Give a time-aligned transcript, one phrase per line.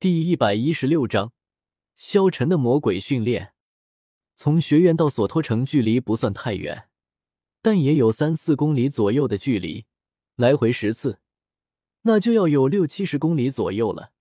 [0.00, 1.32] 第一百一十六章，
[1.96, 3.52] 萧晨的魔鬼训练。
[4.36, 6.88] 从学院到索托城距离不算太远，
[7.60, 9.86] 但也有三四公里左右的距离，
[10.36, 11.18] 来回十次，
[12.02, 14.12] 那就要有六七十公里左右了。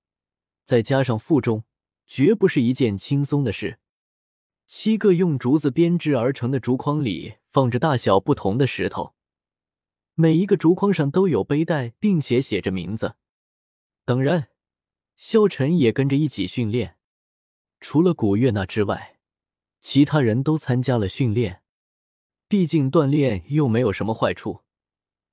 [0.64, 1.64] 再加上负重，
[2.08, 3.78] 绝不是一件轻松的事。
[4.66, 9.14] 七个用竹子编织而成的竹筐里放着大小不同的石头，
[10.16, 13.14] 每一个竹筐上都有背带，并且写着名字。
[14.04, 14.50] 当然。
[15.18, 16.96] 萧晨也跟着一起训练，
[17.80, 19.18] 除了古月娜之外，
[19.82, 21.64] 其他人都参加了训练。
[22.48, 24.62] 毕竟锻炼又没有什么坏处，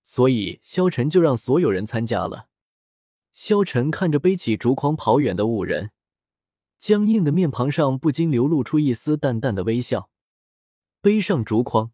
[0.02, 2.48] 所以萧晨就让所有人参加了。
[3.34, 5.90] 萧晨看着背起竹筐跑远的五人，
[6.78, 10.08] 僵硬的面庞上不禁流露出一丝淡淡的微笑。
[11.02, 11.92] 背上竹筐，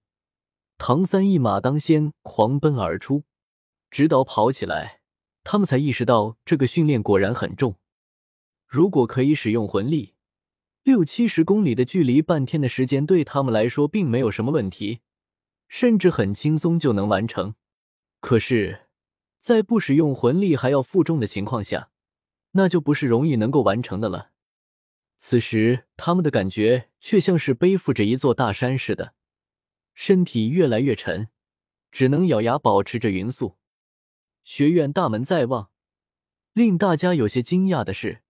[0.78, 3.24] 唐三一马当先，狂奔而出，
[3.90, 4.99] 直到跑起来，
[5.42, 7.76] 他们才意识到这个训练果然很重。
[8.66, 10.14] 如果可以使用魂力，
[10.82, 15.00] 六七十公里的距离，半天的时间对他们来说并没有什么问题，
[15.68, 17.54] 甚至很轻松就能完成。
[18.20, 18.87] 可是，
[19.38, 21.90] 在不使用魂力还要负重的情况下，
[22.52, 24.30] 那就不是容易能够完成的了。
[25.18, 29.15] 此时，他们的感觉却像是背负着一座大山似的，
[29.95, 31.28] 身体越来越沉，
[31.90, 33.59] 只能咬牙保持着匀速。
[34.52, 35.70] 学院大门在望，
[36.54, 38.23] 令大家有些惊讶的是。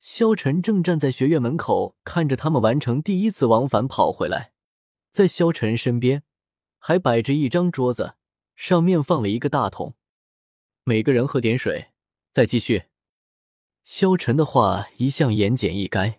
[0.00, 4.52] 萧晨正站在学院门口，看着他们完成第一次往返跑回来。
[5.10, 6.24] 在萧晨身边，
[6.78, 8.16] 还摆着一张桌子，
[8.54, 9.94] 上面放了一个大桶。
[10.84, 11.92] 每个人喝点水，
[12.32, 12.82] 再继续。
[13.82, 16.16] 萧晨的话一向言简意赅。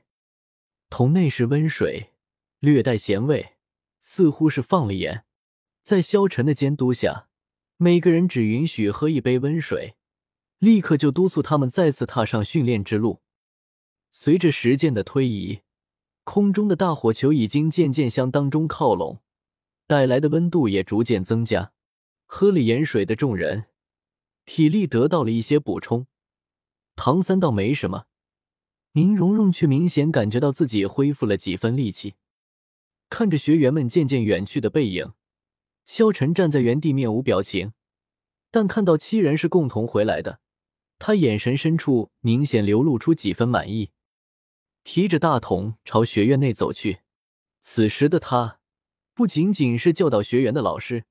[0.89, 2.13] 桶内是温水，
[2.57, 3.53] 略带咸味，
[3.99, 5.25] 似乎是放了盐。
[5.83, 7.27] 在萧晨的监督下，
[7.77, 9.95] 每个人只允许喝一杯温水，
[10.59, 13.21] 立刻就督促他们再次踏上训练之路。
[14.11, 15.61] 随着时间的推移，
[16.23, 19.21] 空中的大火球已经渐渐向当中靠拢，
[19.87, 21.73] 带来的温度也逐渐增加。
[22.25, 23.65] 喝了盐水的众人
[24.45, 26.07] 体力得到了一些补充，
[26.95, 28.05] 唐三倒没什么，
[28.93, 32.15] 宁荣荣却明显感觉到自己恢复了几分力气。
[33.09, 35.13] 看着学员们渐渐远去的背影，
[35.85, 37.73] 萧晨站在原地面无表情，
[38.51, 40.39] 但看到七人是共同回来的，
[40.97, 43.91] 他眼神深处明显流露出几分满意。
[44.83, 46.99] 提着大桶朝学院内走去。
[47.61, 48.59] 此时的他
[49.13, 51.05] 不仅仅是教导学员的老师，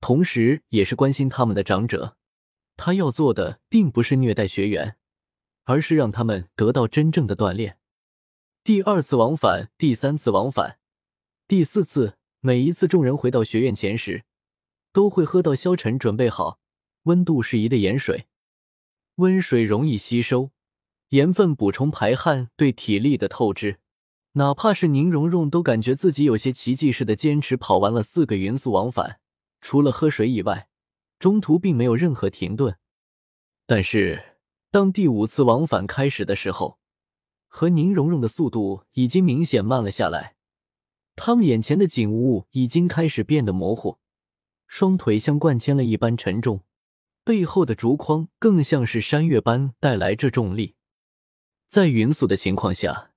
[0.00, 2.16] 同时也是关心他们的长者。
[2.76, 4.96] 他要做的并不是虐待学员，
[5.64, 7.78] 而是让他们得到真正的锻炼。
[8.62, 10.78] 第二次往返，第三次往返，
[11.46, 14.26] 第四次，每一次众人回到学院前时，
[14.92, 16.58] 都会喝到萧晨准备好、
[17.04, 18.26] 温度适宜的盐水。
[19.14, 20.50] 温水容易吸收。
[21.08, 23.78] 盐分补充排汗，对体力的透支。
[24.32, 29.20] 哪怕是宁荣荣都感觉自己有些奇迹似的坚持跑完了四个匀速往返，
[29.62, 30.68] 除了喝水以外，
[31.18, 32.76] 中途并没有任何停顿。
[33.66, 34.36] 但是
[34.70, 36.78] 当第五次往返开始的时候，
[37.48, 40.36] 和宁荣荣的速度已经明显慢了下来。
[41.16, 43.98] 他们眼前的景物已经开始变得模糊，
[44.66, 46.62] 双腿像灌铅了一般沉重，
[47.22, 50.74] 背后的竹筐更像是山岳般带来这重力。
[51.68, 53.12] 在匀速的情况下，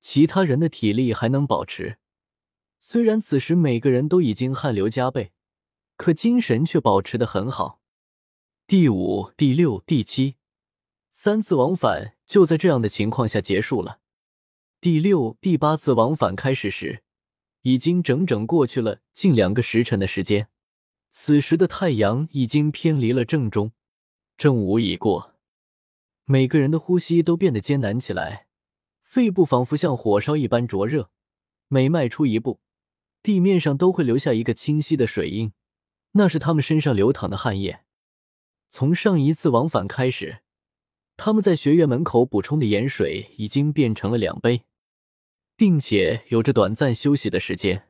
[0.00, 1.98] 其他人的体力还能保持。
[2.78, 5.32] 虽然此时每个人都已经汗流浃背，
[5.96, 7.80] 可精神却保持的很好。
[8.66, 10.36] 第五、第六、第七
[11.10, 14.00] 三次往返就在这样的情况下结束了。
[14.80, 17.02] 第六、第八次往返开始时，
[17.66, 20.46] 已经整整过去了近两个时辰的时间。
[21.10, 23.72] 此时的太阳已经偏离了正中，
[24.36, 25.34] 正午已过。
[26.26, 28.46] 每个人的呼吸都变得艰难起来，
[29.02, 31.10] 肺部仿佛像火烧一般灼热，
[31.66, 32.60] 每迈出一步，
[33.20, 35.52] 地面上都会留下一个清晰的水印，
[36.12, 37.80] 那是他们身上流淌的汗液。
[38.68, 40.42] 从上一次往返开始，
[41.16, 44.62] 他们在学院门口补充的盐水已经变成了两杯，
[45.56, 47.88] 并且有着短暂休息的时间。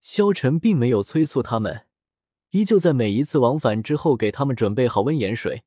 [0.00, 1.86] 萧晨并没有催促他们，
[2.50, 5.62] 依旧在每一次往返之后给他们准备好温盐水。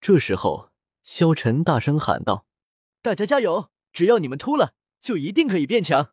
[0.00, 0.70] 这时候。
[1.02, 2.46] 萧晨大声喊道
[3.00, 3.70] ：“大家加油！
[3.90, 6.12] 只要你们秃了，就一定可以变强！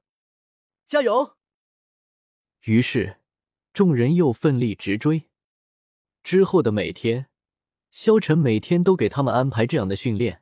[0.86, 1.36] 加油！”
[2.64, 3.18] 于是，
[3.74, 5.30] 众人又奋力直追。
[6.24, 7.28] 之后的每天，
[7.92, 10.42] 萧晨每天都给他们安排这样的训练。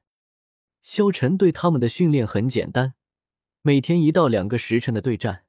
[0.84, 2.94] 萧晨对他们的训练很简单，
[3.68, 5.44] 每天一到两个时辰的对战，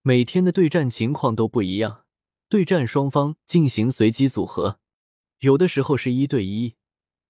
[0.00, 2.06] 每天的对战情况都不一样。
[2.48, 4.80] 对战双方进行随机组合，
[5.40, 6.76] 有的时候是一对一。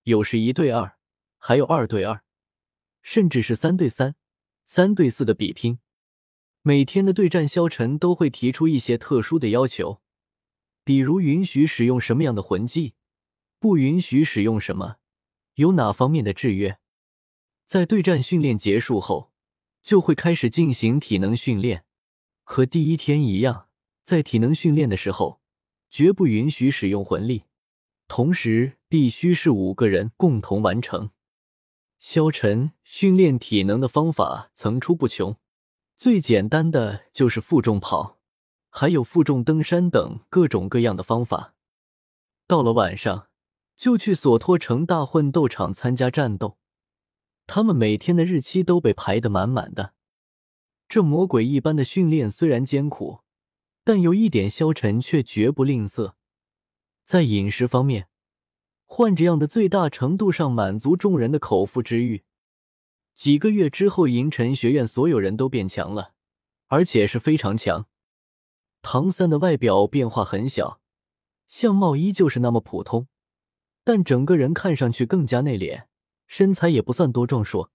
[0.04, 0.96] 有时一对二，
[1.38, 2.22] 还有二对二，
[3.02, 4.14] 甚至是三对三、
[4.64, 5.80] 三对四的比拼。
[6.62, 10.00] 每天的对战，萧晨都会提出一些特殊的要求，
[10.84, 12.94] 比如允许使用什么样的魂技，
[13.58, 14.98] 不允许使用什么，
[15.54, 16.78] 有哪方面的制约。
[17.64, 19.32] 在对战训练结束后，
[19.86, 21.84] 就会开始进行体能训练，
[22.42, 23.68] 和第一天一样，
[24.02, 25.40] 在体能训练的时候，
[25.88, 27.44] 绝不允许使用魂力，
[28.08, 31.10] 同时必须是五个人共同完成。
[32.00, 35.36] 萧晨训练体能的方法层出不穷，
[35.96, 38.18] 最简单的就是负重跑，
[38.68, 41.54] 还有负重登山等各种各样的方法。
[42.48, 43.28] 到了晚上，
[43.76, 46.58] 就去索托城大混斗场参加战斗。
[47.46, 49.94] 他们每天的日期都被排得满满的。
[50.88, 53.20] 这魔鬼一般的训练虽然艰苦，
[53.82, 56.14] 但有一点，萧晨却绝不吝啬，
[57.04, 58.08] 在饮食方面，
[58.84, 62.24] 换这样的最大程度上满足众人的口腹之欲。
[63.14, 66.12] 几个月之后，银尘学院所有人都变强了，
[66.66, 67.86] 而且是非常强。
[68.82, 70.80] 唐三的外表变化很小，
[71.48, 73.08] 相貌依旧是那么普通，
[73.82, 75.86] 但整个人看上去更加内敛。
[76.26, 77.70] 身材也不算多壮硕，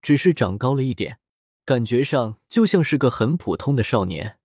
[0.00, 1.18] 只是长高了一点，
[1.64, 4.38] 感觉上就像是个很普通的少年，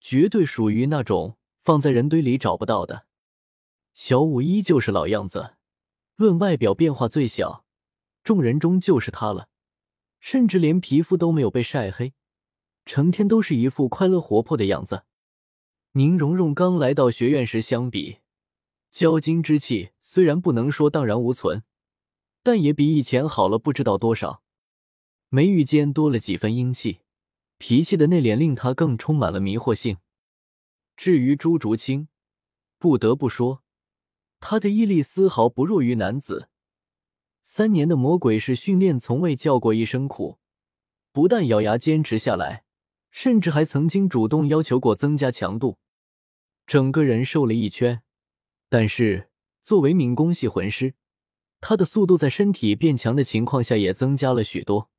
[0.00, 3.06] 绝对属于那种放在人堆里找不到的。
[3.94, 5.54] 小五依旧是老样子，
[6.16, 7.64] 论外表变化最小，
[8.22, 9.48] 众人中就是他了，
[10.20, 12.12] 甚至连皮肤都没有被晒黑，
[12.84, 15.04] 成天都是一副快乐活泼的样子。
[15.92, 18.18] 宁荣荣刚来到学院时相比，
[18.92, 21.62] 骄矜之气虽然不能说荡然无存。
[22.46, 24.40] 但也比以前好了不知道多少，
[25.30, 27.00] 眉宇间多了几分英气，
[27.58, 29.96] 脾气的内敛令他更充满了迷惑性。
[30.96, 32.06] 至于朱竹清，
[32.78, 33.64] 不得不说，
[34.38, 36.48] 他的毅力丝毫不弱于男子。
[37.42, 40.38] 三年的魔鬼式训练从未叫过一声苦，
[41.10, 42.62] 不但咬牙坚持下来，
[43.10, 45.78] 甚至还曾经主动要求过增加强度，
[46.64, 48.04] 整个人瘦了一圈。
[48.68, 49.30] 但是
[49.62, 50.94] 作为敏攻系魂师。
[51.60, 54.90] 他的速度在身体变强的情况下也增加了许多。